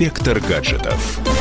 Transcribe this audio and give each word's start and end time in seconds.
Инспектор 0.00 0.40
гаджетов. 0.40 1.39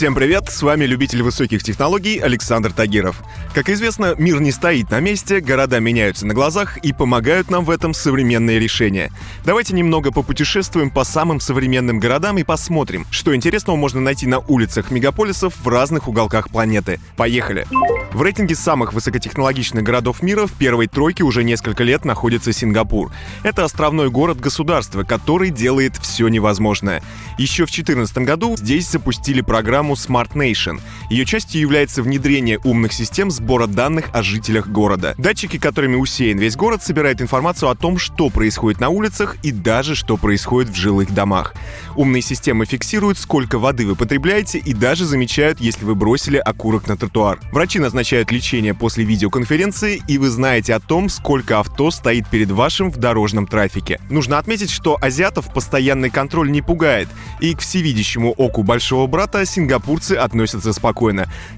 Всем 0.00 0.14
привет, 0.14 0.48
с 0.48 0.62
вами 0.62 0.86
любитель 0.86 1.22
высоких 1.22 1.62
технологий 1.62 2.16
Александр 2.16 2.72
Тагиров. 2.72 3.22
Как 3.54 3.68
известно, 3.68 4.14
мир 4.16 4.40
не 4.40 4.50
стоит 4.50 4.90
на 4.90 4.98
месте, 4.98 5.40
города 5.40 5.78
меняются 5.78 6.24
на 6.26 6.32
глазах 6.32 6.78
и 6.78 6.94
помогают 6.94 7.50
нам 7.50 7.66
в 7.66 7.70
этом 7.70 7.92
современные 7.92 8.58
решения. 8.58 9.12
Давайте 9.44 9.74
немного 9.74 10.10
попутешествуем 10.10 10.88
по 10.88 11.04
самым 11.04 11.38
современным 11.38 12.00
городам 12.00 12.38
и 12.38 12.44
посмотрим, 12.44 13.06
что 13.10 13.36
интересного 13.36 13.76
можно 13.76 14.00
найти 14.00 14.26
на 14.26 14.38
улицах 14.38 14.90
мегаполисов 14.90 15.54
в 15.62 15.68
разных 15.68 16.08
уголках 16.08 16.48
планеты. 16.48 16.98
Поехали! 17.16 17.66
В 18.12 18.22
рейтинге 18.22 18.54
самых 18.56 18.94
высокотехнологичных 18.94 19.84
городов 19.84 20.22
мира 20.22 20.46
в 20.46 20.52
первой 20.52 20.88
тройке 20.88 21.24
уже 21.24 21.44
несколько 21.44 21.84
лет 21.84 22.06
находится 22.06 22.52
Сингапур. 22.52 23.12
Это 23.42 23.64
островной 23.64 24.08
город-государство, 24.10 25.04
который 25.04 25.50
делает 25.50 25.96
все 25.98 26.26
невозможное. 26.28 27.02
Еще 27.38 27.66
в 27.66 27.70
2014 27.70 28.18
году 28.18 28.56
здесь 28.56 28.88
запустили 28.88 29.42
программу 29.42 29.89
программу 29.90 29.94
Smart 29.94 30.34
Nation. 30.34 30.80
Ее 31.10 31.24
частью 31.24 31.60
является 31.60 32.04
внедрение 32.04 32.60
умных 32.62 32.92
систем 32.92 33.32
сбора 33.32 33.66
данных 33.66 34.06
о 34.12 34.22
жителях 34.22 34.68
города. 34.68 35.16
Датчики, 35.18 35.58
которыми 35.58 35.96
усеян 35.96 36.38
весь 36.38 36.54
город, 36.54 36.84
собирают 36.84 37.20
информацию 37.20 37.68
о 37.68 37.74
том, 37.74 37.98
что 37.98 38.30
происходит 38.30 38.80
на 38.80 38.90
улицах 38.90 39.36
и 39.42 39.50
даже 39.50 39.96
что 39.96 40.16
происходит 40.16 40.70
в 40.70 40.76
жилых 40.76 41.12
домах. 41.12 41.54
Умные 41.96 42.22
системы 42.22 42.64
фиксируют, 42.64 43.18
сколько 43.18 43.58
воды 43.58 43.86
вы 43.86 43.96
потребляете 43.96 44.58
и 44.58 44.72
даже 44.72 45.04
замечают, 45.04 45.60
если 45.60 45.84
вы 45.84 45.96
бросили 45.96 46.36
окурок 46.36 46.86
на 46.86 46.96
тротуар. 46.96 47.40
Врачи 47.50 47.80
назначают 47.80 48.30
лечение 48.30 48.72
после 48.72 49.04
видеоконференции, 49.04 50.00
и 50.06 50.16
вы 50.16 50.30
знаете 50.30 50.74
о 50.74 50.80
том, 50.80 51.08
сколько 51.08 51.58
авто 51.58 51.90
стоит 51.90 52.28
перед 52.28 52.52
вашим 52.52 52.92
в 52.92 52.98
дорожном 52.98 53.48
трафике. 53.48 54.00
Нужно 54.10 54.38
отметить, 54.38 54.70
что 54.70 54.96
азиатов 55.00 55.52
постоянный 55.52 56.10
контроль 56.10 56.52
не 56.52 56.62
пугает, 56.62 57.08
и 57.40 57.52
к 57.56 57.60
всевидящему 57.62 58.30
оку 58.30 58.62
большого 58.62 59.08
брата 59.08 59.44
Сингапур 59.44 59.80
сингапурцы 59.80 60.12
относятся 60.12 60.72
спокойно. 60.72 60.99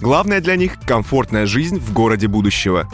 Главное 0.00 0.40
для 0.40 0.56
них— 0.56 0.78
комфортная 0.86 1.46
жизнь 1.46 1.78
в 1.78 1.92
городе 1.92 2.28
будущего. 2.28 2.88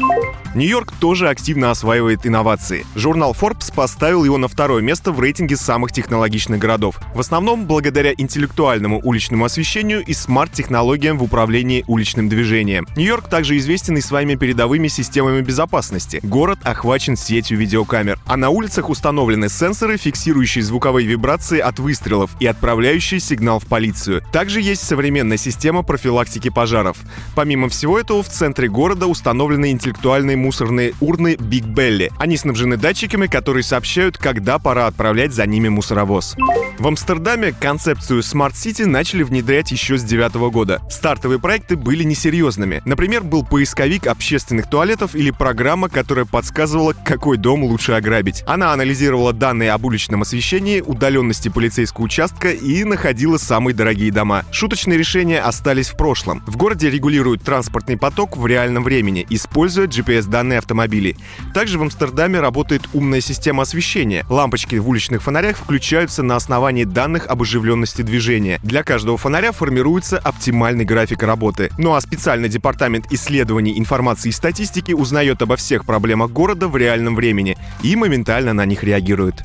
Нью-Йорк 0.57 0.91
тоже 0.99 1.29
активно 1.29 1.71
осваивает 1.71 2.27
инновации. 2.27 2.87
Журнал 2.95 3.37
Forbes 3.39 3.71
поставил 3.75 4.25
его 4.25 4.39
на 4.39 4.49
второе 4.49 4.81
место 4.81 5.12
в 5.12 5.21
рейтинге 5.21 5.55
самых 5.55 5.93
технологичных 5.93 6.59
городов. 6.59 6.99
В 7.15 7.21
основном 7.21 7.67
благодаря 7.67 8.15
интеллектуальному 8.17 8.99
уличному 9.05 9.45
освещению 9.45 10.03
и 10.03 10.15
смарт-технологиям 10.15 11.19
в 11.19 11.23
управлении 11.23 11.84
уличным 11.87 12.31
движением. 12.31 12.89
Нью-Йорк 12.97 13.29
также 13.29 13.59
известен 13.59 13.99
и 13.99 14.01
своими 14.01 14.34
передовыми 14.37 14.89
системами 14.89 15.43
безопасности. 15.43 16.21
Город 16.23 16.59
охвачен 16.62 17.19
сетью 17.19 17.59
видеокамер. 17.59 18.19
А 18.25 18.39
на 18.39 18.49
улицах 18.49 18.89
установлены 18.89 19.51
сенсоры, 19.51 19.99
фиксирующие 19.99 20.65
звуковые 20.65 21.07
вибрации 21.07 21.59
от 21.59 21.79
выстрелов 21.79 22.31
и 22.41 22.47
отправляющие 22.47 23.21
сигнал 23.21 23.59
в 23.59 23.67
полицию. 23.67 24.23
Также 24.33 24.62
есть 24.62 24.87
современная 24.87 25.37
система 25.37 25.83
профилактики 25.83 26.49
пожаров. 26.49 26.97
Помимо 27.34 27.69
всего 27.69 27.99
этого, 27.99 28.23
в 28.23 28.31
центре 28.31 28.71
города 28.71 29.07
установлены 29.07 29.71
интеллектуальные 29.71 30.45
мусорные 30.47 30.94
урны 31.00 31.34
Big 31.34 31.75
Belly. 31.75 32.12
Они 32.19 32.36
снабжены 32.36 32.77
датчиками, 32.77 33.27
которые 33.27 33.64
сообщают, 33.64 34.16
когда 34.16 34.61
пора 34.61 34.86
отправлять 34.86 35.33
за 35.33 35.44
ними 35.44 35.69
мусоровоз. 35.69 36.36
В 36.78 36.86
Амстердаме 36.86 37.53
концепцию 37.53 38.20
Smart 38.20 38.53
City 38.53 38.86
начали 38.86 39.25
внедрять 39.25 39.72
еще 39.72 39.98
с 39.98 40.05
девятого 40.05 40.50
года. 40.50 40.80
Стартовые 40.88 41.41
проекты 41.41 41.75
были 41.75 42.05
несерьезными. 42.05 42.80
Например, 42.84 43.25
был 43.25 43.44
поисковик 43.44 44.06
общественных 44.06 44.70
туалетов 44.70 45.16
или 45.16 45.33
программа, 45.33 45.88
которая 45.88 46.27
подсказывала, 46.27 46.92
какой 46.92 47.38
дом 47.38 47.64
лучше 47.64 47.92
ограбить. 47.92 48.44
Она 48.47 48.72
анализировала 48.72 49.33
данные 49.33 49.72
об 49.72 49.84
уличном 49.84 50.22
освещении, 50.22 50.81
удаленности 50.81 51.48
полицейского 51.48 52.05
участка 52.05 52.50
и 52.50 52.84
находила 52.84 53.36
самые 53.36 53.75
дорогие 53.75 54.12
дома. 54.12 54.44
Шуточные 54.53 54.97
решения 54.97 55.41
остались 55.41 55.88
в 55.88 55.97
прошлом. 55.97 56.44
В 56.47 56.56
городе 56.56 56.88
регулируют 56.88 57.42
транспортный 57.42 57.97
поток 57.97 58.37
в 58.37 58.47
реальном 58.47 58.84
времени, 58.84 59.26
используя 59.28 59.88
GPS 59.88 60.28
данные 60.36 60.58
автомобилей. 60.58 61.16
Также 61.54 61.78
в 61.78 61.82
Амстердаме 61.82 62.41
работает 62.41 62.82
умная 62.92 63.22
система 63.22 63.62
освещения. 63.62 64.26
Лампочки 64.28 64.76
в 64.76 64.86
уличных 64.86 65.22
фонарях 65.22 65.56
включаются 65.56 66.22
на 66.22 66.36
основании 66.36 66.84
данных 66.84 67.26
об 67.28 67.41
оживленности 67.41 68.02
движения. 68.02 68.60
Для 68.62 68.82
каждого 68.82 69.16
фонаря 69.16 69.52
формируется 69.52 70.19
оптимальный 70.19 70.84
график 70.84 71.22
работы. 71.22 71.70
Ну 71.78 71.94
а 71.94 72.00
специальный 72.02 72.50
департамент 72.50 73.10
исследований 73.10 73.78
информации 73.78 74.28
и 74.28 74.32
статистики 74.32 74.92
узнает 74.92 75.41
обо 75.41 75.56
всех 75.56 75.86
проблемах 75.86 76.30
города 76.32 76.68
в 76.68 76.76
реальном 76.76 77.14
времени 77.14 77.56
и 77.82 77.97
моментально 77.97 78.53
на 78.53 78.66
них 78.66 78.84
реагирует. 78.84 79.42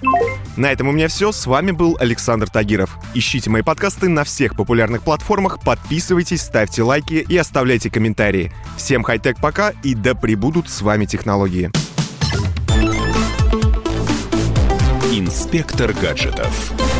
На 0.57 0.73
этом 0.73 0.89
у 0.89 0.91
меня 0.91 1.07
все. 1.07 1.31
С 1.31 1.45
вами 1.45 1.71
был 1.71 1.95
Александр 2.01 2.49
Тагиров. 2.49 2.97
Ищите 3.13 3.49
мои 3.49 3.61
подкасты 3.61 4.09
на 4.09 4.25
всех 4.25 4.57
популярных 4.57 5.03
платформах, 5.03 5.61
подписывайтесь, 5.61 6.41
ставьте 6.41 6.83
лайки 6.83 7.25
и 7.27 7.37
оставляйте 7.37 7.89
комментарии. 7.89 8.51
Всем 8.75 9.03
хай-тек 9.03 9.37
пока 9.39 9.71
и 9.83 9.95
да 9.95 10.15
пребудут 10.15 10.67
с 10.71 10.81
вами 10.81 11.05
технологии. 11.05 11.69
Инспектор 15.11 15.91
гаджетов. 15.93 16.90